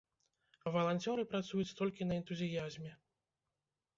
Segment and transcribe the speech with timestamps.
[0.75, 2.91] Валанцёры працуюць толькі на энтузіязме.